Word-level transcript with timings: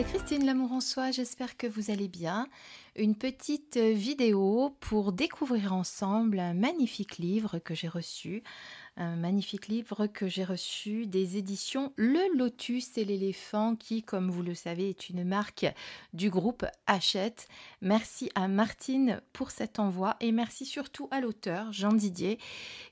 c'est 0.00 0.06
Christine 0.06 0.46
Lamour 0.46 0.72
en 0.72 0.80
soi, 0.80 1.10
j'espère 1.10 1.58
que 1.58 1.66
vous 1.66 1.90
allez 1.90 2.08
bien. 2.08 2.46
Une 2.96 3.14
petite 3.14 3.76
euh, 3.76 3.92
vidéo 3.92 4.74
pour 4.80 5.12
découvrir 5.12 5.74
ensemble 5.74 6.38
un 6.38 6.54
magnifique 6.54 7.18
livre 7.18 7.58
que 7.58 7.74
j'ai 7.74 7.88
reçu 7.88 8.42
un 9.02 9.16
magnifique 9.16 9.68
livre 9.68 10.08
que 10.08 10.28
j'ai 10.28 10.44
reçu 10.44 11.06
des 11.06 11.38
éditions 11.38 11.90
Le 11.96 12.20
Lotus 12.36 12.98
et 12.98 13.04
l'éléphant 13.06 13.74
qui, 13.74 14.02
comme 14.02 14.30
vous 14.30 14.42
le 14.42 14.52
savez, 14.54 14.90
est 14.90 15.08
une 15.08 15.24
marque 15.24 15.64
du 16.12 16.28
groupe 16.28 16.66
Hachette. 16.86 17.48
Merci 17.80 18.30
à 18.34 18.46
Martine 18.46 19.22
pour 19.32 19.52
cet 19.52 19.78
envoi 19.78 20.16
et 20.20 20.32
merci 20.32 20.66
surtout 20.66 21.08
à 21.12 21.22
l'auteur, 21.22 21.72
Jean 21.72 21.94
Didier, 21.94 22.38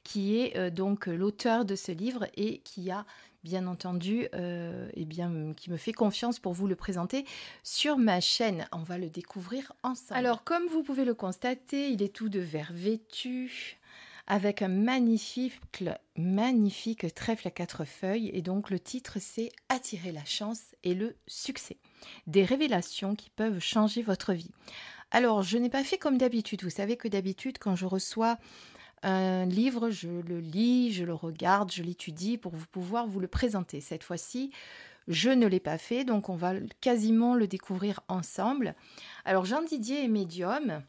qui 0.02 0.38
est 0.38 0.56
euh, 0.56 0.70
donc 0.70 1.08
l'auteur 1.08 1.66
de 1.66 1.76
ce 1.76 1.92
livre 1.92 2.26
et 2.38 2.60
qui 2.60 2.90
a 2.90 3.04
bien 3.44 3.66
entendu, 3.66 4.28
euh, 4.34 4.88
et 4.94 5.04
bien, 5.04 5.52
qui 5.56 5.70
me 5.70 5.76
fait 5.76 5.92
confiance 5.92 6.38
pour 6.38 6.54
vous 6.54 6.66
le 6.66 6.74
présenter 6.74 7.24
sur 7.62 7.98
ma 7.98 8.20
chaîne. 8.20 8.66
On 8.72 8.82
va 8.82 8.98
le 8.98 9.10
découvrir 9.10 9.72
ensemble. 9.82 10.18
Alors, 10.18 10.42
comme 10.42 10.66
vous 10.68 10.82
pouvez 10.82 11.04
le 11.04 11.14
constater, 11.14 11.90
il 11.90 12.02
est 12.02 12.14
tout 12.14 12.28
de 12.28 12.40
vert 12.40 12.72
vêtu, 12.72 13.77
avec 14.28 14.60
un 14.60 14.68
magnifique, 14.68 15.54
trèfle 17.14 17.48
à 17.48 17.50
quatre 17.50 17.84
feuilles. 17.84 18.30
Et 18.34 18.42
donc, 18.42 18.70
le 18.70 18.78
titre, 18.78 19.16
c'est 19.20 19.50
Attirer 19.70 20.12
la 20.12 20.24
chance 20.24 20.60
et 20.84 20.94
le 20.94 21.16
succès. 21.26 21.78
Des 22.26 22.44
révélations 22.44 23.16
qui 23.16 23.30
peuvent 23.30 23.58
changer 23.58 24.02
votre 24.02 24.34
vie. 24.34 24.50
Alors, 25.10 25.42
je 25.42 25.56
n'ai 25.56 25.70
pas 25.70 25.82
fait 25.82 25.96
comme 25.96 26.18
d'habitude. 26.18 26.62
Vous 26.62 26.70
savez 26.70 26.98
que 26.98 27.08
d'habitude, 27.08 27.58
quand 27.58 27.74
je 27.74 27.86
reçois 27.86 28.38
un 29.02 29.46
livre, 29.46 29.90
je 29.90 30.08
le 30.08 30.40
lis, 30.40 30.92
je 30.92 31.04
le 31.04 31.14
regarde, 31.14 31.72
je 31.72 31.82
l'étudie 31.82 32.36
pour 32.36 32.52
pouvoir 32.52 33.06
vous 33.06 33.20
le 33.20 33.28
présenter. 33.28 33.80
Cette 33.80 34.04
fois-ci, 34.04 34.50
je 35.06 35.30
ne 35.30 35.46
l'ai 35.46 35.60
pas 35.60 35.78
fait, 35.78 36.04
donc 36.04 36.28
on 36.28 36.36
va 36.36 36.52
quasiment 36.82 37.34
le 37.34 37.46
découvrir 37.46 38.00
ensemble. 38.08 38.74
Alors 39.24 39.46
Jean 39.46 39.62
Didier 39.62 40.04
est 40.04 40.08
médium. 40.08 40.82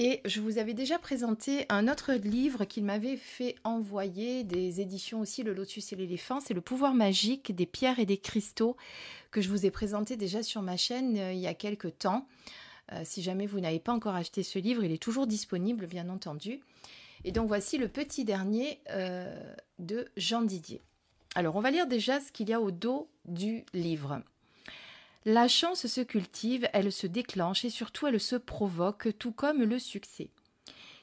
Et 0.00 0.20
je 0.24 0.40
vous 0.40 0.58
avais 0.58 0.74
déjà 0.74 0.96
présenté 0.96 1.66
un 1.68 1.88
autre 1.88 2.12
livre 2.12 2.64
qu'il 2.64 2.84
m'avait 2.84 3.16
fait 3.16 3.56
envoyer, 3.64 4.44
des 4.44 4.80
éditions 4.80 5.18
aussi, 5.18 5.42
Le 5.42 5.52
Lotus 5.52 5.92
et 5.92 5.96
l'éléphant, 5.96 6.38
c'est 6.38 6.54
Le 6.54 6.60
pouvoir 6.60 6.94
magique 6.94 7.52
des 7.52 7.66
pierres 7.66 7.98
et 7.98 8.06
des 8.06 8.16
cristaux, 8.16 8.76
que 9.32 9.40
je 9.40 9.48
vous 9.48 9.66
ai 9.66 9.72
présenté 9.72 10.16
déjà 10.16 10.44
sur 10.44 10.62
ma 10.62 10.76
chaîne 10.76 11.18
euh, 11.18 11.32
il 11.32 11.40
y 11.40 11.48
a 11.48 11.54
quelques 11.54 11.98
temps. 11.98 12.28
Euh, 12.92 13.02
si 13.04 13.22
jamais 13.22 13.46
vous 13.46 13.58
n'avez 13.58 13.80
pas 13.80 13.92
encore 13.92 14.14
acheté 14.14 14.44
ce 14.44 14.60
livre, 14.60 14.84
il 14.84 14.92
est 14.92 15.02
toujours 15.02 15.26
disponible, 15.26 15.88
bien 15.88 16.08
entendu. 16.10 16.60
Et 17.24 17.32
donc 17.32 17.48
voici 17.48 17.76
le 17.76 17.88
petit 17.88 18.24
dernier 18.24 18.78
euh, 18.90 19.36
de 19.80 20.06
Jean 20.16 20.42
Didier. 20.42 20.80
Alors 21.34 21.56
on 21.56 21.60
va 21.60 21.72
lire 21.72 21.88
déjà 21.88 22.20
ce 22.20 22.30
qu'il 22.30 22.48
y 22.48 22.52
a 22.52 22.60
au 22.60 22.70
dos 22.70 23.10
du 23.24 23.64
livre. 23.74 24.22
La 25.24 25.48
chance 25.48 25.86
se 25.86 26.00
cultive, 26.00 26.68
elle 26.72 26.92
se 26.92 27.06
déclenche 27.06 27.64
et 27.64 27.70
surtout 27.70 28.06
elle 28.06 28.20
se 28.20 28.36
provoque, 28.36 29.08
tout 29.18 29.32
comme 29.32 29.62
le 29.62 29.78
succès. 29.78 30.30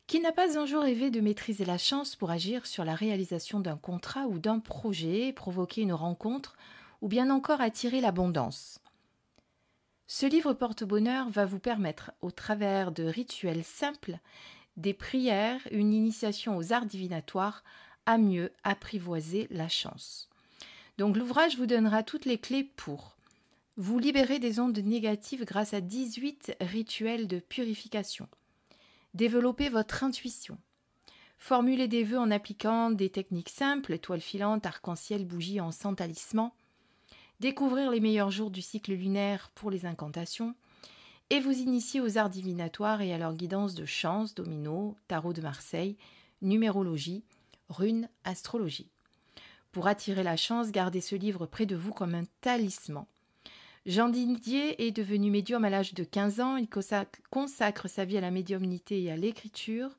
Qui 0.08 0.20
n'a 0.20 0.32
pas 0.32 0.58
un 0.58 0.66
jour 0.66 0.84
rêvé 0.84 1.10
de 1.10 1.20
maîtriser 1.20 1.66
la 1.66 1.78
chance 1.78 2.16
pour 2.16 2.32
agir 2.32 2.66
sur 2.66 2.86
la 2.86 2.96
réalisation 2.96 3.60
d'un 3.60 3.78
contrat 3.78 4.28
ou 4.28 4.40
d'un 4.40 4.60
projet, 4.60 5.34
provoquer 5.34 5.82
une 5.82 5.94
rencontre, 5.94 6.56
ou 7.02 7.08
bien 7.08 7.30
encore 7.30 7.60
attirer 7.60 8.02
l'abondance? 8.02 8.80
Ce 10.08 10.28
livre 10.28 10.54
porte-bonheur 10.54 11.30
va 11.30 11.46
vous 11.46 11.60
permettre, 11.60 12.12
au 12.22 12.30
travers 12.30 12.92
de 12.92 13.04
rituels 13.04 13.64
simples, 13.64 14.20
des 14.78 14.94
prières, 14.94 15.62
une 15.72 15.94
initiation 15.94 16.56
aux 16.56 16.72
arts 16.72 16.86
divinatoires, 16.86 17.64
à 18.06 18.20
mieux 18.20 18.52
apprivoiser 18.64 19.48
la 19.50 19.68
chance. 19.68 20.30
Donc 21.00 21.18
l'ouvrage 21.18 21.58
vous 21.58 21.66
donnera 21.66 22.04
toutes 22.04 22.26
les 22.26 22.38
clés 22.38 22.64
pour 22.64 23.15
vous 23.78 24.00
libérer 24.00 24.40
des 24.40 24.60
ondes 24.60 24.78
négatives 24.78 25.44
grâce 25.44 25.74
à 25.74 25.82
18 25.82 26.56
rituels 26.62 27.28
de 27.28 27.40
purification, 27.40 28.30
développer 29.14 29.68
votre 29.68 30.04
intuition, 30.04 30.58
formuler 31.38 31.90
des 31.90 32.04
vœux 32.04 32.20
en 32.20 32.32
appliquant 32.32 32.90
des 32.90 33.10
techniques 33.10 33.50
simples, 33.50 33.94
étoiles 33.94 34.22
filantes, 34.22 34.66
arc-en-ciel, 34.66 35.26
bougies, 35.26 35.60
encens, 35.60 35.98
talismans, 35.98 36.56
découvrir 37.42 37.92
les 37.92 38.00
meilleurs 38.00 38.32
jours 38.32 38.50
du 38.50 38.62
cycle 38.62 38.94
lunaire 38.94 39.52
pour 39.56 39.72
les 39.72 39.86
incantations, 39.86 40.56
et 41.30 41.42
vous 41.42 41.58
initier 41.58 42.00
aux 42.00 42.18
arts 42.18 42.30
divinatoires 42.30 43.02
et 43.02 43.12
à 43.12 43.18
leur 43.18 43.34
guidance 43.34 43.74
de 43.74 43.86
chance, 43.86 44.36
domino, 44.36 44.96
tarot 45.08 45.34
de 45.34 45.42
Marseille, 45.42 45.98
numérologie, 46.42 47.24
runes, 47.68 48.08
astrologie. 48.24 48.90
Pour 49.72 49.88
attirer 49.88 50.24
la 50.24 50.38
chance, 50.38 50.72
gardez 50.72 51.02
ce 51.02 51.16
livre 51.16 51.46
près 51.46 51.66
de 51.66 51.76
vous 51.76 51.92
comme 51.92 52.16
un 52.16 52.24
talisman. 52.40 53.06
Jean 53.86 54.10
Didier 54.10 54.88
est 54.88 54.92
devenu 54.92 55.30
médium 55.30 55.64
à 55.64 55.70
l'âge 55.70 55.94
de 55.94 56.04
15 56.04 56.40
ans. 56.40 56.58
Il 56.58 56.68
consacre 57.30 57.88
sa 57.88 58.06
vie 58.06 58.18
à 58.18 58.22
la 58.22 58.32
médiumnité 58.32 59.04
et 59.04 59.12
à 59.12 59.16
l'écriture, 59.16 59.92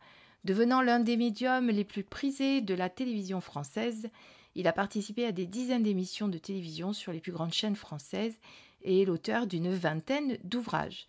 devenant 0.45 0.83
l'un 0.83 0.99
des 0.99 1.17
médiums 1.17 1.69
les 1.69 1.85
plus 1.85 2.03
prisés 2.03 2.61
de 2.61 2.75
la 2.75 2.89
télévision 2.89 3.41
française 3.41 4.11
il 4.57 4.67
a 4.67 4.73
participé 4.73 5.27
à 5.27 5.33
des 5.33 5.45
dizaines 5.45 5.83
d'émissions 5.83 6.29
de 6.29 6.39
télévision 6.39 6.95
sur 6.95 7.13
les 7.13 7.21
plus 7.21 7.31
grandes 7.31 7.53
chaînes 7.53 7.77
françaises 7.77 8.39
et 8.83 9.03
est 9.03 9.05
l'auteur 9.05 9.47
d'une 9.47 9.69
vingtaine 9.75 10.39
d'ouvrages. 10.45 11.07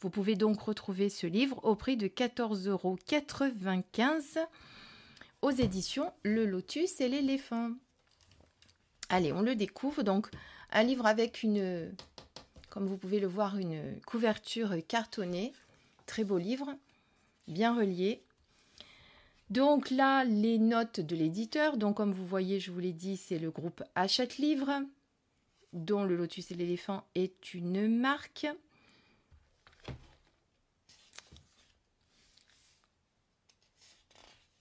Vous 0.00 0.08
pouvez 0.08 0.34
donc 0.34 0.62
retrouver 0.62 1.10
ce 1.10 1.26
livre 1.26 1.60
au 1.62 1.74
prix 1.76 1.98
de 1.98 2.08
14,95 2.08 2.68
euros 2.68 2.96
aux 5.42 5.50
éditions 5.50 6.10
Le 6.22 6.46
Lotus 6.46 7.02
et 7.02 7.10
l'éléphant. 7.10 7.72
Allez, 9.10 9.30
on 9.30 9.42
le 9.42 9.54
découvre. 9.54 10.02
Donc, 10.02 10.28
un 10.70 10.82
livre 10.82 11.04
avec 11.04 11.42
une, 11.42 11.94
comme 12.76 12.88
vous 12.88 12.98
pouvez 12.98 13.20
le 13.20 13.26
voir, 13.26 13.56
une 13.56 13.98
couverture 14.02 14.74
cartonnée. 14.86 15.54
Très 16.04 16.24
beau 16.24 16.36
livre, 16.36 16.76
bien 17.48 17.74
relié. 17.74 18.22
Donc 19.48 19.88
là, 19.88 20.24
les 20.24 20.58
notes 20.58 21.00
de 21.00 21.16
l'éditeur. 21.16 21.78
Donc 21.78 21.96
comme 21.96 22.12
vous 22.12 22.26
voyez, 22.26 22.60
je 22.60 22.70
vous 22.70 22.78
l'ai 22.78 22.92
dit, 22.92 23.16
c'est 23.16 23.38
le 23.38 23.50
groupe 23.50 23.82
Hachette 23.94 24.36
Livre, 24.36 24.82
dont 25.72 26.04
le 26.04 26.16
Lotus 26.16 26.50
et 26.50 26.54
l'éléphant 26.54 27.02
est 27.14 27.54
une 27.54 27.88
marque. 27.88 28.46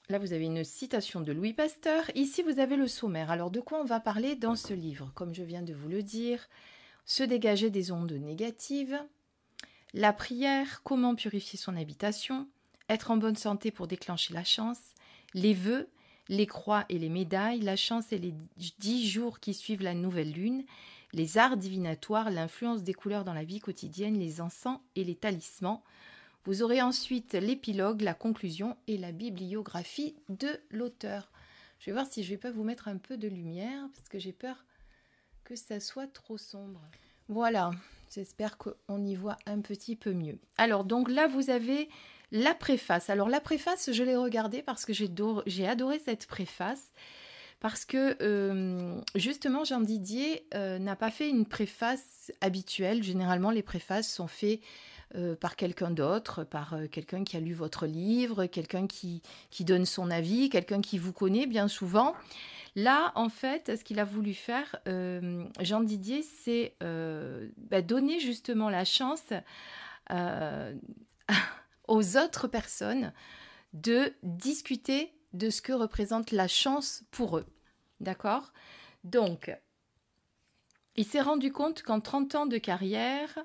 Là, 0.07 0.19
vous 0.19 0.31
avez 0.31 0.45
une 0.45 0.63
citation 0.63 1.19
de 1.19 1.33
Louis 1.33 1.51
Pasteur. 1.51 2.09
Ici, 2.15 2.43
vous 2.43 2.59
avez 2.59 2.77
le 2.77 2.87
sommaire. 2.87 3.29
Alors, 3.29 3.51
de 3.51 3.59
quoi 3.59 3.81
on 3.81 3.85
va 3.85 3.99
parler 3.99 4.37
dans 4.37 4.55
ce 4.55 4.73
livre? 4.73 5.11
Comme 5.15 5.35
je 5.35 5.43
viens 5.43 5.63
de 5.63 5.73
vous 5.73 5.89
le 5.89 6.01
dire, 6.01 6.47
se 7.05 7.23
dégager 7.23 7.69
des 7.69 7.91
ondes 7.91 8.11
négatives, 8.13 8.99
la 9.93 10.11
prière, 10.11 10.81
comment 10.83 11.15
purifier 11.15 11.57
son 11.57 11.77
habitation, 11.77 12.47
être 12.89 13.11
en 13.11 13.17
bonne 13.17 13.35
santé 13.35 13.71
pour 13.71 13.87
déclencher 13.87 14.33
la 14.33 14.43
chance, 14.43 14.79
les 15.33 15.53
vœux, 15.53 15.89
les 16.27 16.47
croix 16.47 16.85
et 16.89 16.99
les 16.99 17.09
médailles, 17.09 17.61
la 17.61 17.75
chance 17.75 18.11
et 18.11 18.17
les 18.17 18.33
dix 18.79 19.07
jours 19.07 19.39
qui 19.39 19.53
suivent 19.53 19.83
la 19.83 19.93
nouvelle 19.93 20.31
lune, 20.31 20.65
les 21.13 21.37
arts 21.37 21.57
divinatoires, 21.57 22.29
l'influence 22.29 22.83
des 22.83 22.93
couleurs 22.93 23.23
dans 23.23 23.33
la 23.33 23.43
vie 23.43 23.59
quotidienne, 23.59 24.19
les 24.19 24.41
encens 24.41 24.79
et 24.95 25.03
les 25.03 25.15
talismans. 25.15 25.83
Vous 26.43 26.61
aurez 26.61 26.81
ensuite 26.81 27.33
l'épilogue, 27.33 28.01
la 28.01 28.13
conclusion 28.13 28.75
et 28.87 28.97
la 28.97 29.11
bibliographie 29.11 30.15
de 30.29 30.59
l'auteur. 30.69 31.31
Je 31.79 31.85
vais 31.85 31.93
voir 31.93 32.05
si 32.05 32.23
je 32.23 32.31
vais 32.31 32.37
pas 32.37 32.51
vous 32.51 32.63
mettre 32.63 32.87
un 32.87 32.97
peu 32.97 33.17
de 33.17 33.27
lumière 33.27 33.87
parce 33.95 34.09
que 34.09 34.19
j'ai 34.19 34.33
peur 34.33 34.65
que 35.45 35.55
ça 35.55 35.79
soit 35.79 36.11
trop 36.11 36.37
sombre. 36.37 36.81
Voilà, 37.29 37.71
j'espère 38.13 38.57
qu'on 38.57 39.03
y 39.03 39.15
voit 39.15 39.37
un 39.45 39.61
petit 39.61 39.95
peu 39.95 40.11
mieux. 40.11 40.37
Alors 40.57 40.83
donc 40.83 41.09
là 41.09 41.27
vous 41.27 41.49
avez 41.49 41.87
la 42.31 42.53
préface. 42.53 43.09
Alors 43.09 43.29
la 43.29 43.39
préface, 43.39 43.91
je 43.91 44.03
l'ai 44.03 44.17
regardée 44.17 44.61
parce 44.61 44.85
que 44.85 44.93
j'ai 44.93 45.67
adoré 45.67 45.99
cette 45.99 46.27
préface. 46.27 46.91
Parce 47.61 47.85
que 47.85 48.17
euh, 48.21 48.99
justement, 49.15 49.63
Jean 49.63 49.79
Didier 49.79 50.45
euh, 50.53 50.77
n'a 50.77 50.95
pas 50.95 51.09
fait 51.09 51.29
une 51.29 51.45
préface 51.45 52.31
habituelle. 52.41 53.01
Généralement, 53.01 53.49
les 53.49 53.63
préfaces 53.63 54.11
sont 54.11 54.27
faites 54.27 54.59
euh, 55.13 55.35
par 55.35 55.55
quelqu'un 55.55 55.91
d'autre, 55.91 56.43
par 56.43 56.75
quelqu'un 56.91 57.23
qui 57.23 57.37
a 57.37 57.39
lu 57.39 57.53
votre 57.53 57.85
livre, 57.85 58.45
quelqu'un 58.47 58.87
qui, 58.87 59.21
qui 59.51 59.63
donne 59.65 59.85
son 59.85 60.09
avis, 60.09 60.49
quelqu'un 60.49 60.81
qui 60.81 60.97
vous 60.97 61.13
connaît 61.13 61.45
bien 61.45 61.67
souvent. 61.67 62.15
Là, 62.75 63.11
en 63.15 63.29
fait, 63.29 63.77
ce 63.77 63.83
qu'il 63.83 63.99
a 63.99 64.03
voulu 64.03 64.33
faire, 64.33 64.75
Jean 65.61 65.79
Didier, 65.79 66.23
c'est 66.23 66.75
bah, 66.81 67.81
donner 67.81 68.19
justement 68.19 68.69
la 68.69 68.83
chance 68.83 69.31
aux 71.87 72.17
autres 72.17 72.47
personnes 72.47 73.13
de 73.73 74.13
discuter 74.23 75.13
de 75.33 75.49
ce 75.49 75.61
que 75.61 75.73
représente 75.73 76.31
la 76.31 76.47
chance 76.47 77.03
pour 77.11 77.37
eux. 77.37 77.45
D'accord? 77.99 78.53
Donc, 79.03 79.55
il 80.95 81.05
s'est 81.05 81.21
rendu 81.21 81.51
compte 81.51 81.83
qu'en 81.83 81.99
30 81.99 82.35
ans 82.35 82.45
de 82.45 82.57
carrière, 82.57 83.37
euh, 83.37 83.43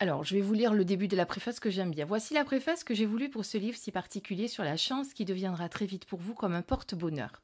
alors 0.00 0.24
je 0.24 0.34
vais 0.34 0.40
vous 0.40 0.54
lire 0.54 0.74
le 0.74 0.84
début 0.84 1.08
de 1.08 1.16
la 1.16 1.26
préface 1.26 1.60
que 1.60 1.70
j'aime 1.70 1.90
bien. 1.90 2.04
Voici 2.04 2.34
la 2.34 2.44
préface 2.44 2.84
que 2.84 2.94
j'ai 2.94 3.06
voulu 3.06 3.28
pour 3.28 3.44
ce 3.44 3.58
livre 3.58 3.76
si 3.76 3.92
particulier 3.92 4.48
sur 4.48 4.64
la 4.64 4.76
chance 4.76 5.14
qui 5.14 5.24
deviendra 5.24 5.68
très 5.68 5.86
vite 5.86 6.04
pour 6.04 6.20
vous 6.20 6.34
comme 6.34 6.54
un 6.54 6.62
porte-bonheur. 6.62 7.42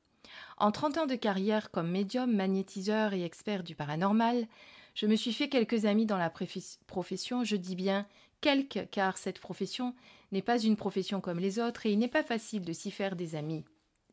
En 0.59 0.73
30 0.73 0.99
ans 0.99 1.07
de 1.07 1.15
carrière 1.15 1.71
comme 1.71 1.91
médium, 1.91 2.35
magnétiseur 2.35 3.15
et 3.15 3.25
expert 3.25 3.63
du 3.63 3.75
paranormal, 3.75 4.47
je 4.95 5.07
me 5.07 5.17
suis 5.17 5.33
fait 5.33 5.49
quelques 5.49 5.85
amis 5.87 6.07
dans 6.07 6.19
la 6.19 6.31
profession, 6.87 7.45
je 7.45 7.57
dis 7.57 7.77
bien 7.77 8.07
quelques, 8.41 8.89
car 8.91 9.19
cette 9.19 9.39
profession 9.39 9.95
n'est 10.33 10.43
pas 10.43 10.59
une 10.59 10.77
profession 10.77 11.21
comme 11.21 11.39
les 11.39 11.59
autres 11.59 11.87
et 11.87 11.93
il 11.93 11.99
n'est 11.99 12.09
pas 12.09 12.23
facile 12.23 12.63
de 12.63 12.73
s'y 12.73 12.91
faire 12.91 13.17
des 13.17 13.35
amis. 13.35 13.65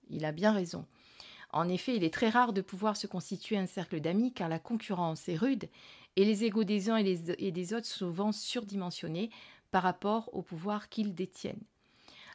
Il 0.10 0.25
a 0.25 0.31
bien 0.31 0.51
raison. 0.51 0.86
En 1.57 1.69
effet, 1.69 1.95
il 1.95 2.04
est 2.04 2.13
très 2.13 2.30
rare 2.30 2.54
de 2.54 2.62
pouvoir 2.62 2.95
se 2.95 3.07
constituer 3.07 3.57
un 3.57 3.65
cercle 3.65 4.00
d'amis 4.00 4.31
car 4.31 4.48
la 4.48 4.59
concurrence 4.59 5.27
est 5.27 5.36
rude 5.36 5.68
et 6.15 6.24
les 6.24 6.44
égaux 6.44 6.63
des 6.63 6.92
uns 6.92 6.98
et, 6.98 7.51
des 7.51 7.74
autres 7.74 7.88
souvent 7.88 8.31
surdimensionnés 8.31 9.31
par 9.71 9.81
rapport 9.81 10.30
au 10.33 10.44
pouvoir 10.44 10.88
qu'ils 10.88 11.15
détiennent. 11.15 11.63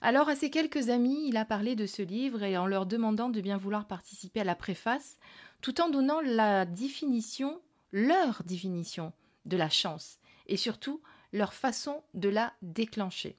Alors 0.01 0.29
à 0.29 0.35
ses 0.35 0.51
quelques 0.51 0.89
amis, 0.89 1.29
il 1.29 1.37
a 1.37 1.45
parlé 1.45 1.77
de 1.77 1.87
ce 1.87 2.03
livre 2.03 2.43
et 2.43 2.59
en 2.59 2.67
leur 2.67 2.85
demandant 2.85 3.29
de 3.29 3.41
bien 3.41 3.59
vouloir 3.59 3.87
participer 3.87 4.41
à 4.41 4.45
la 4.45 4.57
préface, 4.57 5.19
tout 5.61 5.81
en 5.81 5.89
donnant 5.89 6.21
la 6.21 6.65
définition, 6.65 7.61
leur 7.93 8.43
définition 8.43 9.13
de 9.47 9.57
la 9.57 9.69
chance, 9.69 10.19
et 10.49 10.57
surtout 10.57 11.01
leur 11.33 11.55
façon 11.55 12.03
de 12.15 12.29
la 12.29 12.55
déclencher. 12.61 13.37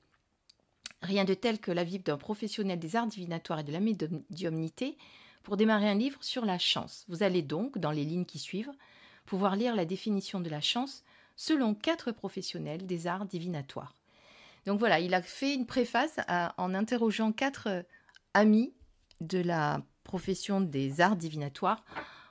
Rien 1.02 1.26
de 1.26 1.34
tel 1.34 1.60
que 1.60 1.72
la 1.72 1.84
vie 1.84 2.00
d'un 2.00 2.16
professionnel 2.16 2.80
des 2.80 2.96
arts 2.96 3.08
divinatoires 3.08 3.60
et 3.60 3.64
de 3.66 3.74
la 3.74 3.82
médiumnité 3.82 4.98
pour 5.44 5.58
démarrer 5.58 5.90
un 5.90 5.96
livre 5.96 6.18
sur 6.22 6.46
la 6.46 6.58
chance. 6.58 7.06
Vous 7.08 7.22
allez 7.22 7.42
donc, 7.42 7.78
dans 7.78 7.92
les 7.92 8.06
lignes 8.06 8.26
qui 8.26 8.40
suivent, 8.40 8.72
pouvoir 9.26 9.56
lire 9.56 9.76
la 9.76 9.86
définition 9.86 10.40
de 10.40 10.50
la 10.50 10.62
chance 10.62 11.04
selon 11.36 11.74
quatre 11.74 12.12
professionnels 12.12 12.86
des 12.86 13.08
arts 13.08 13.26
divinatoires. 13.26 13.94
Donc 14.66 14.80
voilà, 14.80 15.00
il 15.00 15.14
a 15.14 15.22
fait 15.22 15.54
une 15.54 15.66
préface 15.66 16.20
en 16.58 16.74
interrogeant 16.74 17.32
quatre 17.32 17.68
euh, 17.68 17.84
amis 18.34 18.74
de 19.20 19.40
la 19.40 19.82
profession 20.04 20.62
des 20.62 21.02
arts 21.02 21.16
divinatoires, 21.16 21.84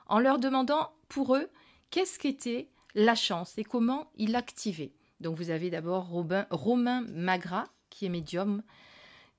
en 0.07 0.19
leur 0.19 0.39
demandant 0.39 0.91
pour 1.09 1.35
eux 1.35 1.49
qu'est-ce 1.89 2.19
qu'était 2.19 2.69
la 2.95 3.15
chance 3.15 3.57
et 3.57 3.63
comment 3.63 4.11
il 4.15 4.31
l'activait. 4.31 4.93
Donc 5.19 5.37
vous 5.37 5.49
avez 5.49 5.69
d'abord 5.69 6.09
Romain 6.09 7.01
Magra, 7.09 7.65
qui 7.89 8.05
est 8.05 8.09
médium, 8.09 8.63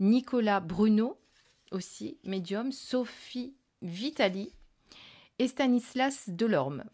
Nicolas 0.01 0.61
Bruno, 0.61 1.19
aussi 1.71 2.19
médium, 2.25 2.73
Sophie 2.73 3.55
Vitali 3.85 4.51
et 5.39 5.47
Stanislas 5.47 6.25
Delorme. 6.29 6.85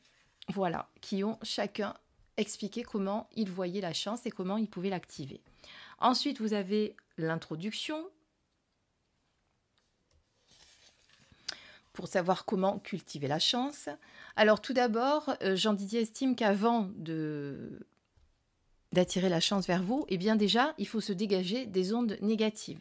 Voilà, 0.48 0.90
qui 1.00 1.24
ont 1.24 1.38
chacun 1.42 1.94
expliqué 2.36 2.82
comment 2.82 3.28
ils 3.36 3.50
voyaient 3.50 3.80
la 3.80 3.92
chance 3.92 4.26
et 4.26 4.30
comment 4.30 4.56
ils 4.56 4.68
pouvaient 4.68 4.90
l'activer. 4.90 5.40
Ensuite, 6.00 6.40
vous 6.40 6.52
avez 6.52 6.96
l'introduction 7.16 8.04
pour 11.92 12.08
savoir 12.08 12.44
comment 12.44 12.78
cultiver 12.78 13.28
la 13.28 13.38
chance. 13.38 13.88
Alors 14.36 14.60
tout 14.60 14.72
d'abord, 14.72 15.36
euh, 15.42 15.54
Jean 15.56 15.74
Didier 15.74 16.00
estime 16.00 16.34
qu'avant 16.34 16.90
de 16.96 17.86
d'attirer 18.92 19.28
la 19.28 19.38
chance 19.38 19.68
vers 19.68 19.84
vous, 19.84 20.04
eh 20.08 20.18
bien 20.18 20.34
déjà, 20.34 20.74
il 20.76 20.88
faut 20.88 21.00
se 21.00 21.12
dégager 21.12 21.64
des 21.64 21.94
ondes 21.94 22.18
négatives. 22.22 22.80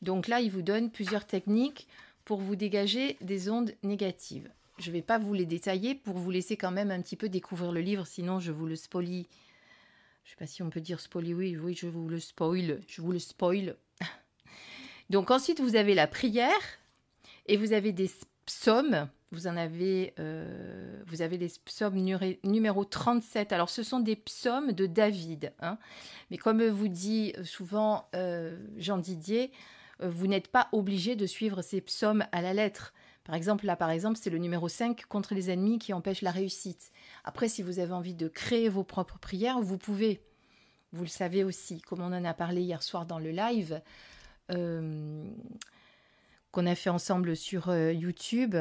Donc 0.00 0.28
là, 0.28 0.40
il 0.40 0.52
vous 0.52 0.62
donne 0.62 0.90
plusieurs 0.90 1.26
techniques 1.26 1.88
pour 2.24 2.40
vous 2.40 2.56
dégager 2.56 3.16
des 3.20 3.48
ondes 3.50 3.72
négatives. 3.82 4.50
Je 4.78 4.90
ne 4.90 4.96
vais 4.96 5.02
pas 5.02 5.18
vous 5.18 5.34
les 5.34 5.46
détailler 5.46 5.94
pour 5.94 6.16
vous 6.16 6.30
laisser 6.30 6.56
quand 6.56 6.70
même 6.70 6.90
un 6.90 7.00
petit 7.00 7.16
peu 7.16 7.28
découvrir 7.28 7.72
le 7.72 7.80
livre, 7.80 8.06
sinon 8.06 8.40
je 8.40 8.52
vous 8.52 8.66
le 8.66 8.76
spoilie. 8.76 9.28
Je 10.24 10.28
ne 10.28 10.30
sais 10.30 10.36
pas 10.38 10.46
si 10.46 10.62
on 10.62 10.70
peut 10.70 10.80
dire 10.80 11.00
spoiler, 11.00 11.34
oui, 11.34 11.56
oui, 11.56 11.74
je 11.74 11.86
vous 11.86 12.08
le 12.08 12.20
spoil, 12.20 12.80
je 12.86 13.02
vous 13.02 13.12
le 13.12 13.18
spoil. 13.18 13.76
Donc 15.10 15.30
ensuite, 15.30 15.60
vous 15.60 15.76
avez 15.76 15.94
la 15.94 16.06
prière 16.06 16.78
et 17.46 17.56
vous 17.56 17.72
avez 17.72 17.92
des 17.92 18.10
psaumes. 18.46 19.08
Vous 19.32 19.46
en 19.46 19.56
avez, 19.56 20.12
euh, 20.18 21.02
vous 21.06 21.22
avez 21.22 21.38
les 21.38 21.50
psaumes 21.64 21.96
numéro 22.44 22.84
37. 22.84 23.52
Alors, 23.52 23.70
ce 23.70 23.82
sont 23.82 24.00
des 24.00 24.16
psaumes 24.16 24.72
de 24.72 24.86
David. 24.86 25.52
Hein. 25.60 25.78
Mais 26.30 26.36
comme 26.36 26.62
vous 26.66 26.88
dit 26.88 27.32
souvent 27.42 28.08
euh, 28.14 28.58
Jean 28.76 28.98
Didier, 28.98 29.50
vous 30.00 30.26
n'êtes 30.26 30.48
pas 30.48 30.68
obligé 30.72 31.16
de 31.16 31.26
suivre 31.26 31.62
ces 31.62 31.80
psaumes 31.80 32.24
à 32.32 32.42
la 32.42 32.54
lettre. 32.54 32.92
Par 33.24 33.34
exemple, 33.36 33.66
là, 33.66 33.76
par 33.76 33.90
exemple, 33.90 34.18
c'est 34.20 34.30
le 34.30 34.38
numéro 34.38 34.68
5 34.68 35.06
contre 35.06 35.34
les 35.34 35.50
ennemis 35.50 35.78
qui 35.78 35.92
empêchent 35.92 36.22
la 36.22 36.32
réussite. 36.32 36.90
Après, 37.24 37.48
si 37.48 37.62
vous 37.62 37.78
avez 37.78 37.92
envie 37.92 38.14
de 38.14 38.28
créer 38.28 38.68
vos 38.68 38.84
propres 38.84 39.18
prières, 39.18 39.60
vous 39.60 39.78
pouvez. 39.78 40.22
Vous 40.92 41.04
le 41.04 41.08
savez 41.08 41.44
aussi, 41.44 41.80
comme 41.80 42.00
on 42.00 42.12
en 42.12 42.24
a 42.24 42.34
parlé 42.34 42.62
hier 42.62 42.82
soir 42.82 43.06
dans 43.06 43.18
le 43.18 43.30
live 43.30 43.80
euh, 44.50 45.24
qu'on 46.50 46.66
a 46.66 46.74
fait 46.74 46.90
ensemble 46.90 47.34
sur 47.34 47.70
euh, 47.70 47.92
YouTube, 47.92 48.56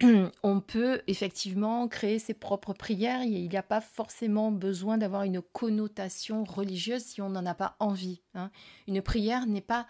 on 0.42 0.60
peut 0.60 1.02
effectivement 1.06 1.88
créer 1.88 2.18
ses 2.18 2.32
propres 2.32 2.72
prières. 2.72 3.24
Il 3.24 3.48
n'y 3.48 3.56
a 3.56 3.62
pas 3.62 3.80
forcément 3.80 4.52
besoin 4.52 4.98
d'avoir 4.98 5.24
une 5.24 5.42
connotation 5.42 6.44
religieuse 6.44 7.02
si 7.02 7.20
on 7.20 7.28
n'en 7.28 7.44
a 7.44 7.54
pas 7.54 7.76
envie. 7.78 8.22
Hein. 8.34 8.50
Une 8.86 9.02
prière 9.02 9.46
n'est 9.46 9.60
pas 9.60 9.86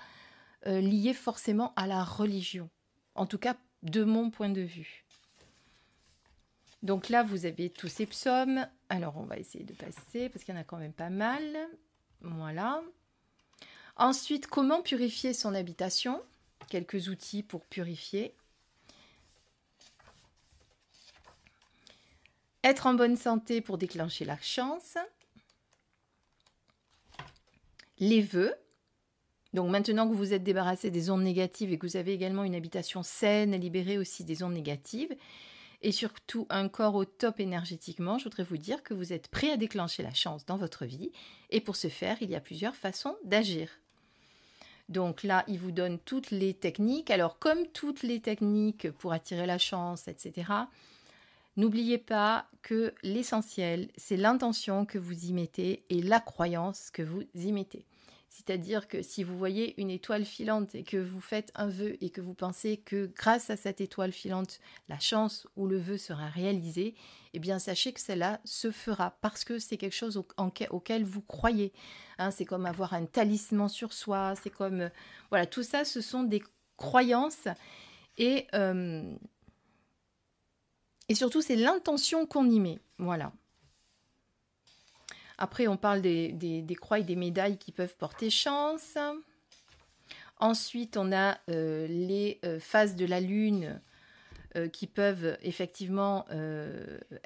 euh, 0.66 0.80
lié 0.80 1.14
forcément 1.14 1.72
à 1.76 1.86
la 1.86 2.04
religion. 2.04 2.68
En 3.14 3.26
tout 3.26 3.38
cas, 3.38 3.56
de 3.82 4.04
mon 4.04 4.30
point 4.30 4.48
de 4.48 4.62
vue. 4.62 5.04
Donc 6.82 7.08
là, 7.08 7.22
vous 7.22 7.46
avez 7.46 7.70
tous 7.70 7.88
ces 7.88 8.06
psaumes. 8.06 8.66
Alors, 8.88 9.16
on 9.16 9.24
va 9.24 9.38
essayer 9.38 9.64
de 9.64 9.72
passer 9.72 10.28
parce 10.28 10.44
qu'il 10.44 10.54
y 10.54 10.58
en 10.58 10.60
a 10.60 10.64
quand 10.64 10.76
même 10.76 10.92
pas 10.92 11.10
mal. 11.10 11.42
Voilà. 12.20 12.82
Ensuite, 13.96 14.46
comment 14.46 14.82
purifier 14.82 15.32
son 15.32 15.54
habitation? 15.54 16.22
Quelques 16.68 17.08
outils 17.08 17.42
pour 17.42 17.64
purifier. 17.64 18.34
Être 22.62 22.86
en 22.86 22.94
bonne 22.94 23.16
santé 23.16 23.60
pour 23.60 23.78
déclencher 23.78 24.24
la 24.24 24.38
chance. 24.40 24.96
Les 27.98 28.20
vœux. 28.20 28.54
Donc 29.56 29.70
maintenant 29.70 30.06
que 30.06 30.14
vous 30.14 30.34
êtes 30.34 30.44
débarrassé 30.44 30.90
des 30.90 31.08
ondes 31.08 31.22
négatives 31.22 31.72
et 31.72 31.78
que 31.78 31.86
vous 31.86 31.96
avez 31.96 32.12
également 32.12 32.44
une 32.44 32.54
habitation 32.54 33.02
saine, 33.02 33.58
libérée 33.58 33.96
aussi 33.96 34.22
des 34.22 34.42
ondes 34.42 34.52
négatives, 34.52 35.16
et 35.80 35.92
surtout 35.92 36.46
un 36.50 36.68
corps 36.68 36.94
au 36.94 37.06
top 37.06 37.40
énergétiquement, 37.40 38.18
je 38.18 38.24
voudrais 38.24 38.42
vous 38.42 38.58
dire 38.58 38.82
que 38.82 38.92
vous 38.92 39.14
êtes 39.14 39.28
prêt 39.28 39.50
à 39.50 39.56
déclencher 39.56 40.02
la 40.02 40.12
chance 40.12 40.44
dans 40.44 40.58
votre 40.58 40.84
vie. 40.84 41.10
Et 41.48 41.62
pour 41.62 41.74
ce 41.74 41.88
faire, 41.88 42.18
il 42.20 42.28
y 42.28 42.34
a 42.34 42.40
plusieurs 42.40 42.76
façons 42.76 43.16
d'agir. 43.24 43.70
Donc 44.90 45.22
là, 45.22 45.42
il 45.48 45.58
vous 45.58 45.72
donne 45.72 45.98
toutes 46.00 46.32
les 46.32 46.52
techniques. 46.52 47.10
Alors 47.10 47.38
comme 47.38 47.66
toutes 47.68 48.02
les 48.02 48.20
techniques 48.20 48.90
pour 48.90 49.14
attirer 49.14 49.46
la 49.46 49.56
chance, 49.56 50.06
etc., 50.06 50.52
n'oubliez 51.56 51.96
pas 51.96 52.46
que 52.60 52.92
l'essentiel, 53.02 53.88
c'est 53.96 54.18
l'intention 54.18 54.84
que 54.84 54.98
vous 54.98 55.24
y 55.24 55.32
mettez 55.32 55.82
et 55.88 56.02
la 56.02 56.20
croyance 56.20 56.90
que 56.90 57.00
vous 57.00 57.22
y 57.34 57.52
mettez. 57.52 57.86
C'est-à-dire 58.36 58.86
que 58.86 59.00
si 59.00 59.24
vous 59.24 59.38
voyez 59.38 59.80
une 59.80 59.88
étoile 59.88 60.26
filante 60.26 60.74
et 60.74 60.84
que 60.84 60.98
vous 60.98 61.22
faites 61.22 61.50
un 61.54 61.68
vœu 61.68 61.96
et 62.02 62.10
que 62.10 62.20
vous 62.20 62.34
pensez 62.34 62.76
que 62.76 63.06
grâce 63.06 63.48
à 63.48 63.56
cette 63.56 63.80
étoile 63.80 64.12
filante, 64.12 64.60
la 64.90 64.98
chance 64.98 65.46
ou 65.56 65.66
le 65.66 65.78
vœu 65.78 65.96
sera 65.96 66.28
réalisé, 66.28 66.94
eh 67.32 67.38
bien 67.38 67.58
sachez 67.58 67.94
que 67.94 68.00
cela 68.00 68.40
se 68.44 68.70
fera 68.70 69.16
parce 69.22 69.42
que 69.42 69.58
c'est 69.58 69.78
quelque 69.78 69.94
chose 69.94 70.22
auquel 70.70 71.04
vous 71.04 71.22
croyez. 71.22 71.72
Hein, 72.18 72.30
c'est 72.30 72.44
comme 72.44 72.66
avoir 72.66 72.92
un 72.92 73.06
talisman 73.06 73.70
sur 73.70 73.94
soi, 73.94 74.34
c'est 74.42 74.50
comme... 74.50 74.82
Euh, 74.82 74.90
voilà, 75.30 75.46
tout 75.46 75.62
ça, 75.62 75.86
ce 75.86 76.02
sont 76.02 76.22
des 76.22 76.42
croyances 76.76 77.48
et... 78.18 78.48
Euh, 78.54 79.16
et 81.08 81.14
surtout, 81.14 81.40
c'est 81.40 81.56
l'intention 81.56 82.26
qu'on 82.26 82.50
y 82.50 82.60
met. 82.60 82.80
Voilà. 82.98 83.32
Après, 85.38 85.66
on 85.66 85.76
parle 85.76 86.00
des, 86.00 86.76
croix 86.80 86.98
et 86.98 87.04
des 87.04 87.16
médailles 87.16 87.58
qui 87.58 87.72
peuvent 87.72 87.96
porter 87.96 88.30
chance. 88.30 88.96
Ensuite, 90.38 90.96
on 90.96 91.12
a 91.12 91.38
euh, 91.50 91.86
les 91.88 92.40
euh, 92.44 92.58
phases 92.60 92.96
de 92.96 93.06
la 93.06 93.20
lune 93.20 93.80
euh, 94.56 94.68
qui 94.68 94.86
peuvent 94.86 95.36
effectivement 95.42 96.26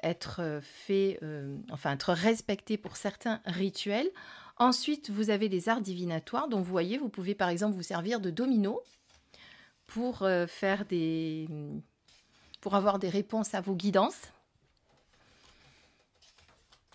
être 0.01 0.61
enfin 1.71 1.93
être 1.93 2.13
respectées 2.13 2.77
pour 2.77 2.97
certains 2.97 3.41
rituels. 3.45 4.09
Ensuite, 4.57 5.09
vous 5.09 5.29
avez 5.29 5.49
les 5.49 5.69
arts 5.69 5.81
divinatoires. 5.81 6.47
Donc, 6.47 6.63
vous 6.65 6.71
voyez, 6.71 6.97
vous 6.97 7.09
pouvez 7.09 7.35
par 7.35 7.49
exemple 7.49 7.75
vous 7.75 7.83
servir 7.83 8.19
de 8.19 8.29
domino 8.29 8.81
pour 9.87 10.25
faire 10.47 10.85
des, 10.85 11.47
pour 12.61 12.75
avoir 12.75 12.99
des 12.99 13.09
réponses 13.09 13.53
à 13.53 13.61
vos 13.61 13.75
guidances 13.75 14.31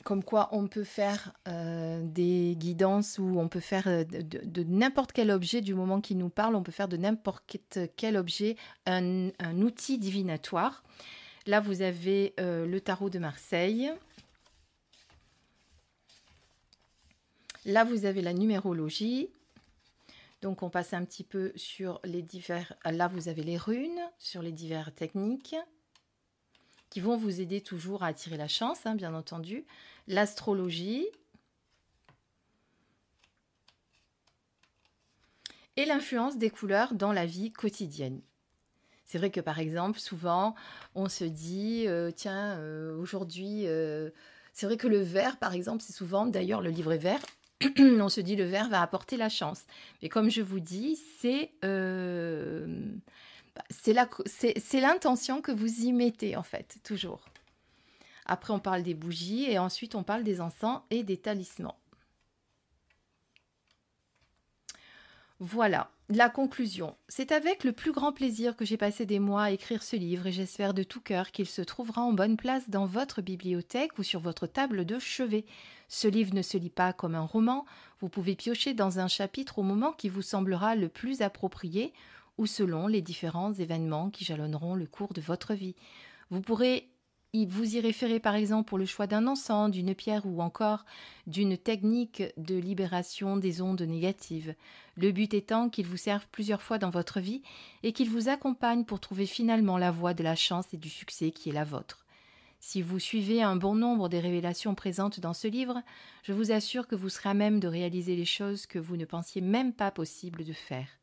comme 0.07 0.23
quoi 0.23 0.49
on 0.53 0.69
peut 0.69 0.85
faire 0.85 1.33
euh, 1.49 2.01
des 2.05 2.55
guidances 2.57 3.19
ou 3.19 3.41
on 3.41 3.49
peut 3.49 3.59
faire 3.59 3.89
euh, 3.89 4.05
de, 4.05 4.63
n'importe 4.63 5.11
quel 5.11 5.33
objet 5.33 5.63
du 5.63 5.75
moment 5.75 6.01
qu'il 6.01 6.17
nous 6.17 6.29
parle, 6.29 6.55
on 6.55 6.63
peut 6.63 6.71
faire 6.71 6.87
de 6.87 6.97
n'importe 6.97 7.59
quel 7.97 8.17
objet 8.17 8.55
un, 8.87 9.33
outil 9.61 9.99
divinatoire. 9.99 10.85
Là, 11.47 11.59
vous 11.59 11.83
avez 11.83 12.35
euh, 12.39 12.67
le 12.67 12.81
tarot 12.81 13.11
de 13.11 13.19
Marseille. 13.19 13.91
Là, 17.65 17.83
vous 17.83 18.05
avez 18.05 18.23
la 18.23 18.33
numérologie. 18.33 19.29
Donc 20.41 20.63
on 20.63 20.71
passe 20.71 20.95
un 20.95 21.05
petit 21.05 21.25
peu 21.25 21.51
sur 21.57 22.01
les 22.05 22.23
divers... 22.23 22.75
Là, 22.85 23.09
vous 23.09 23.27
avez 23.27 23.43
les 23.43 23.57
runes, 23.57 24.01
sur 24.21 24.41
les 24.41 24.53
diverses 24.53 24.95
techniques 24.95 25.57
qui 26.97 27.03
vont 27.03 27.19
vous 27.19 27.43
aider 27.43 27.61
toujours 27.61 28.05
à 28.05 28.07
attirer 28.07 28.39
la 28.39 28.49
chance, 28.49 28.87
hein, 28.87 28.95
bien 28.95 29.13
entendu. 29.13 29.67
L'astrologie. 30.09 31.07
Et 35.77 35.85
l'influence 35.85 36.39
des 36.39 36.49
couleurs 36.49 36.95
dans 36.95 37.13
la 37.13 37.27
vie 37.27 37.53
quotidienne. 37.53 38.23
C'est 39.05 39.19
vrai 39.19 39.29
que 39.29 39.43
par 39.43 39.59
exemple, 39.59 39.99
souvent, 39.99 40.55
on 40.95 41.11
se 41.11 41.25
dit, 41.25 41.85
euh, 41.87 42.11
tiens, 42.13 42.57
euh, 42.57 42.97
aujourd'hui, 42.97 43.67
euh, 43.67 44.09
c'est 44.55 44.65
vrai 44.65 44.79
que 44.79 44.89
le 44.89 45.03
vert, 45.03 45.37
par 45.37 45.53
exemple, 45.53 45.83
c'est 45.87 45.93
souvent, 45.93 46.25
d'ailleurs, 46.25 46.63
le 46.63 46.71
livret 46.71 46.97
vert, 46.97 47.21
on 47.79 48.09
se 48.09 48.23
dit 48.23 48.37
le 48.37 48.45
vert 48.45 48.71
va 48.71 48.81
apporter 48.81 49.19
la 49.19 49.29
chance. 49.29 49.65
Mais 50.01 50.09
comme 50.09 50.31
je 50.31 50.41
vous 50.41 50.61
dis, 50.61 50.99
c'est 51.21 51.51
c'est 53.71 54.81
l'intention 54.81 55.41
que 55.41 55.53
vous 55.53 55.85
y 55.85 55.93
mettez, 55.93 56.37
en 56.37 56.43
fait, 56.43 56.79
toujours. 56.85 57.25
Après, 58.27 58.53
on 58.53 58.59
parle 58.59 58.83
des 58.83 58.95
bougies 58.95 59.45
et 59.51 59.59
ensuite, 59.59 59.95
on 59.95 60.03
parle 60.03 60.25
des 60.25 60.41
encens 60.41 60.81
et 60.91 61.05
des 61.05 61.17
talismans. 61.17 61.79
Voilà, 65.39 65.91
la 66.09 66.31
conclusion. 66.31 66.97
C'est 67.09 67.31
avec 67.31 67.63
le 67.63 67.73
plus 67.73 67.93
grand 67.93 68.11
plaisir 68.11 68.57
que 68.57 68.65
j'ai 68.65 68.79
passé 68.79 69.05
des 69.05 69.19
mois 69.19 69.43
à 69.43 69.51
écrire 69.51 69.83
ce 69.83 69.95
livre 69.95 70.27
et 70.27 70.33
j'espère 70.33 70.73
de 70.73 70.83
tout 70.83 71.01
cœur 71.01 71.31
qu'il 71.31 71.47
se 71.47 71.61
trouvera 71.61 72.01
en 72.01 72.15
bonne 72.15 72.39
place 72.39 72.71
dans 72.71 72.87
votre 72.87 73.21
bibliothèque 73.21 73.99
ou 73.99 74.03
sur 74.03 74.21
votre 74.21 74.47
table 74.47 74.87
de 74.87 74.99
chevet. 74.99 75.45
Ce 75.89 76.09
livre 76.09 76.35
ne 76.35 76.41
se 76.41 76.57
lit 76.57 76.71
pas 76.71 76.95
comme 76.95 77.15
un 77.15 77.21
roman, 77.21 77.67
vous 78.01 78.09
pouvez 78.09 78.35
piocher 78.35 78.73
dans 78.73 78.99
un 78.99 79.09
chapitre 79.09 79.59
au 79.59 79.63
moment 79.63 79.93
qui 79.93 80.09
vous 80.09 80.23
semblera 80.23 80.75
le 80.75 80.89
plus 80.89 81.21
approprié 81.21 81.93
ou 82.39 82.47
selon 82.47 82.87
les 82.87 83.03
différents 83.03 83.53
événements 83.53 84.11
qui 84.11 84.25
jalonneront 84.25 84.75
le 84.75 84.87
cours 84.87 85.13
de 85.13 85.21
votre 85.21 85.55
vie. 85.55 85.77
Vous 86.31 86.41
pourrez 86.41 86.89
vous 87.45 87.77
y 87.77 87.81
référer 87.81 88.21
par 88.21 88.35
exemple 88.35 88.69
pour 88.69 88.79
le 88.79 88.87
choix 88.87 89.07
d'un 89.07 89.27
encens, 89.27 89.71
d'une 89.71 89.95
pierre 89.95 90.25
ou 90.25 90.41
encore 90.41 90.87
d'une 91.27 91.59
technique 91.59 92.23
de 92.39 92.55
libération 92.55 93.37
des 93.37 93.61
ondes 93.61 93.83
négatives. 93.83 94.55
Le 94.97 95.13
but 95.13 95.35
étant 95.35 95.69
qu'il 95.69 95.87
vous 95.87 95.99
serve 95.99 96.27
plusieurs 96.33 96.63
fois 96.63 96.79
dans 96.79 96.89
votre 96.89 97.21
vie 97.21 97.43
et 97.83 97.93
qu'il 97.93 98.09
vous 98.09 98.31
accompagne 98.31 98.85
pour 98.85 99.01
trouver 99.01 99.27
finalement 99.27 99.77
la 99.77 99.91
voie 99.91 100.15
de 100.15 100.23
la 100.23 100.37
chance 100.37 100.73
et 100.73 100.79
du 100.79 100.89
succès 100.89 101.33
qui 101.33 101.51
est 101.51 101.53
la 101.53 101.65
vôtre. 101.65 102.07
Si 102.59 102.81
vous 102.81 102.99
suivez 102.99 103.43
un 103.43 103.57
bon 103.57 103.75
nombre 103.75 104.09
des 104.09 104.19
révélations 104.19 104.75
présentes 104.75 105.21
dans 105.21 105.35
ce 105.35 105.47
livre, 105.47 105.83
je 106.23 106.33
vous 106.33 106.53
assure 106.53 106.87
que 106.87 106.97
vous 106.97 107.11
serez 107.11 107.29
à 107.29 107.35
même 107.35 107.61
de 107.61 107.69
réaliser 107.69 108.17
les 108.17 108.25
choses 108.25 108.65
que 108.67 108.79
vous 108.79 108.97
ne 108.97 109.05
pensiez 109.05 109.43
même 109.43 109.75
pas 109.75 109.91
possible 109.91 110.43
de 110.43 110.55
faire. 110.55 110.96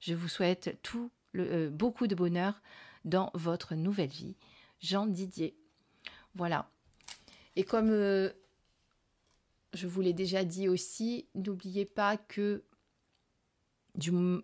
Je 0.00 0.14
vous 0.14 0.28
souhaite 0.28 0.78
tout 0.82 1.10
euh, 1.36 1.70
beaucoup 1.70 2.06
de 2.06 2.14
bonheur 2.14 2.60
dans 3.04 3.30
votre 3.34 3.74
nouvelle 3.74 4.10
vie. 4.10 4.36
Jean 4.80 5.06
Didier. 5.06 5.56
Voilà. 6.34 6.70
Et 7.56 7.64
comme 7.64 7.90
euh, 7.90 8.30
je 9.74 9.86
vous 9.86 10.00
l'ai 10.00 10.12
déjà 10.12 10.44
dit 10.44 10.68
aussi, 10.68 11.26
n'oubliez 11.34 11.84
pas 11.84 12.16
que 12.16 12.62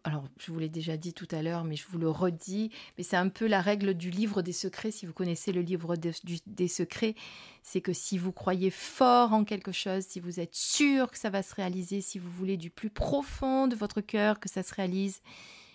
alors 0.05 0.25
je 0.39 0.51
vous 0.51 0.59
l'ai 0.59 0.69
déjà 0.69 0.97
dit 0.97 1.13
tout 1.13 1.29
à 1.31 1.43
l'heure, 1.43 1.65
mais 1.65 1.77
je 1.77 1.87
vous 1.89 1.99
le 1.99 2.11
redis, 2.11 2.71
mais 2.97 3.05
c'est 3.05 3.17
un 3.17 3.29
peu 3.29 3.47
la 3.47 3.61
règle 3.61 3.95
du 3.95 4.11
livre 4.11 4.43
des 4.43 4.53
secrets. 4.53 4.91
Si 4.91 5.07
vous 5.07 5.13
connaissez 5.13 5.53
le 5.53 5.61
livre 5.61 5.95
des 5.97 6.69
secrets, 6.69 7.15
c'est 7.63 7.81
que 7.81 7.93
si 7.93 8.19
vous 8.19 8.33
croyez 8.33 8.71
fort 8.71 9.33
en 9.33 9.45
quelque 9.45 9.73
chose, 9.73 10.05
si 10.07 10.21
vous 10.21 10.41
êtes 10.41 10.55
sûr 10.55 11.11
que 11.11 11.19
ça 11.19 11.31
va 11.31 11.43
se 11.43 11.55
réaliser, 11.55 12.01
si 12.01 12.19
vous 12.19 12.31
voulez 12.31 12.57
du 12.57 12.71
plus 12.71 12.91
profond 12.91 13.69
de 13.69 13.77
votre 13.77 14.01
cœur 14.01 14.41
que 14.41 14.49
ça 14.49 14.63
se 14.63 14.75
réalise, 14.75 15.21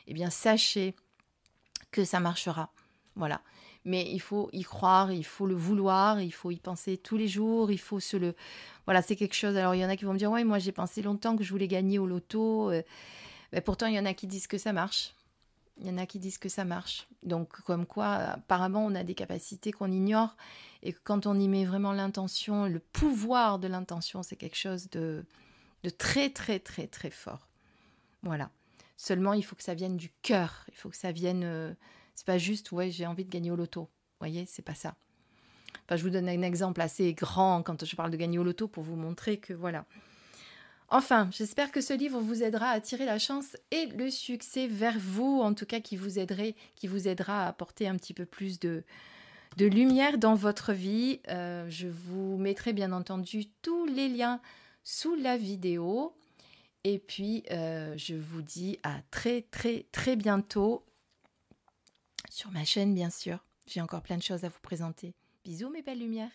eh 0.07 0.13
bien 0.13 0.29
sachez 0.29 0.93
que 1.91 2.03
ça 2.03 2.19
marchera. 2.19 2.73
Voilà 3.15 3.41
mais 3.85 4.07
il 4.11 4.19
faut 4.19 4.49
y 4.51 4.63
croire, 4.63 5.11
il 5.11 5.25
faut 5.25 5.45
le 5.45 5.55
vouloir, 5.55 6.21
il 6.21 6.31
faut 6.31 6.51
y 6.51 6.57
penser 6.57 6.97
tous 6.97 7.17
les 7.17 7.27
jours, 7.27 7.71
il 7.71 7.79
faut 7.79 7.99
se 7.99 8.17
le... 8.17 8.35
Voilà, 8.85 9.01
c'est 9.01 9.15
quelque 9.15 9.35
chose. 9.35 9.55
Alors, 9.55 9.73
il 9.75 9.79
y 9.79 9.85
en 9.85 9.89
a 9.89 9.95
qui 9.95 10.05
vont 10.05 10.13
me 10.13 10.17
dire, 10.17 10.31
ouais, 10.31 10.43
moi 10.43 10.59
j'ai 10.59 10.71
pensé 10.71 11.01
longtemps 11.01 11.35
que 11.35 11.43
je 11.43 11.51
voulais 11.51 11.67
gagner 11.67 11.99
au 11.99 12.05
loto. 12.05 12.71
Euh, 12.71 12.81
mais 13.51 13.61
pourtant, 13.61 13.87
il 13.87 13.95
y 13.95 13.99
en 13.99 14.05
a 14.05 14.13
qui 14.13 14.27
disent 14.27 14.47
que 14.47 14.57
ça 14.57 14.73
marche. 14.73 15.13
Il 15.81 15.87
y 15.87 15.89
en 15.89 15.97
a 15.97 16.05
qui 16.05 16.19
disent 16.19 16.37
que 16.37 16.49
ça 16.49 16.65
marche. 16.65 17.07
Donc, 17.23 17.49
comme 17.61 17.85
quoi, 17.85 18.07
apparemment, 18.07 18.85
on 18.85 18.95
a 18.95 19.03
des 19.03 19.15
capacités 19.15 19.71
qu'on 19.71 19.91
ignore. 19.91 20.35
Et 20.83 20.91
quand 20.91 21.25
on 21.25 21.39
y 21.39 21.47
met 21.47 21.65
vraiment 21.65 21.93
l'intention, 21.93 22.65
le 22.65 22.79
pouvoir 22.79 23.59
de 23.59 23.67
l'intention, 23.67 24.21
c'est 24.21 24.35
quelque 24.35 24.57
chose 24.57 24.89
de, 24.89 25.25
de 25.83 25.89
très, 25.89 26.29
très, 26.29 26.59
très, 26.59 26.87
très 26.87 27.09
fort. 27.09 27.47
Voilà. 28.23 28.49
Seulement, 28.97 29.33
il 29.33 29.43
faut 29.43 29.55
que 29.55 29.63
ça 29.63 29.73
vienne 29.73 29.95
du 29.95 30.09
cœur. 30.21 30.65
Il 30.69 30.75
faut 30.75 30.89
que 30.89 30.97
ça 30.97 31.11
vienne... 31.11 31.43
Euh, 31.45 31.73
c'est 32.15 32.25
pas 32.25 32.37
juste, 32.37 32.73
ouais, 32.73 32.91
j'ai 32.91 33.05
envie 33.05 33.23
de 33.23 33.29
gagner 33.29 33.49
au 33.49 33.55
loto. 33.55 33.83
Vous 33.83 33.87
voyez, 34.19 34.45
c'est 34.45 34.61
pas 34.61 34.75
ça. 34.75 34.95
Enfin, 35.85 35.95
je 35.95 36.03
vous 36.03 36.09
donne 36.09 36.27
un 36.27 36.41
exemple 36.41 36.81
assez 36.81 37.13
grand 37.13 37.63
quand 37.63 37.85
je 37.85 37.95
parle 37.95 38.11
de 38.11 38.17
gagner 38.17 38.37
au 38.37 38.43
loto 38.43 38.67
pour 38.67 38.83
vous 38.83 38.97
montrer 38.97 39.37
que 39.37 39.53
voilà. 39.53 39.85
Enfin, 40.91 41.29
j'espère 41.31 41.71
que 41.71 41.81
ce 41.81 41.93
livre 41.93 42.19
vous 42.19 42.41
aidera 42.41 42.69
à 42.69 42.81
tirer 42.81 43.05
la 43.05 43.19
chance 43.19 43.55
et 43.69 43.85
le 43.87 44.09
succès 44.09 44.67
vers 44.67 44.97
vous, 44.97 45.39
en 45.41 45.53
tout 45.53 45.67
cas 45.67 45.79
qui 45.79 45.95
vous 45.95 46.17
aiderait, 46.17 46.55
qui 46.75 46.87
vous 46.87 47.07
aidera 47.07 47.45
à 47.45 47.47
apporter 47.47 47.87
un 47.87 47.95
petit 47.95 48.15
peu 48.15 48.25
plus 48.25 48.59
de, 48.59 48.83
lumière 49.57 50.17
dans 50.17 50.33
votre 50.33 50.73
vie. 50.73 51.19
Euh, 51.27 51.69
je 51.69 51.87
vous 51.87 52.37
mettrai 52.37 52.73
bien 52.73 52.91
entendu 52.91 53.45
tous 53.61 53.85
les 53.85 54.09
liens 54.09 54.41
sous 54.83 55.15
la 55.15 55.37
vidéo. 55.37 56.15
Et 56.83 56.97
puis, 56.97 57.43
euh, 57.51 57.93
je 57.97 58.15
vous 58.15 58.41
dis 58.41 58.79
à 58.83 58.95
très 59.11 59.43
très 59.51 59.85
très 59.91 60.15
bientôt 60.15 60.85
sur 62.29 62.51
ma 62.51 62.63
chaîne, 62.63 62.95
bien 62.95 63.09
sûr. 63.09 63.45
J'ai 63.67 63.81
encore 63.81 64.01
plein 64.01 64.17
de 64.17 64.23
choses 64.23 64.43
à 64.43 64.49
vous 64.49 64.61
présenter. 64.61 65.13
Bisous 65.43 65.69
mes 65.69 65.83
belles 65.83 65.99
lumières. 65.99 66.31